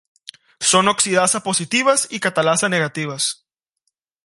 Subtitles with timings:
[0.71, 3.45] Son oxidasa positivas y catalasa negativas.